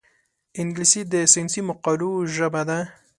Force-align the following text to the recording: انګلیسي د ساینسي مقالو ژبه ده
انګلیسي 0.59 1.01
د 1.13 1.15
ساینسي 1.33 1.61
مقالو 1.69 2.11
ژبه 2.35 2.61
ده 2.69 2.79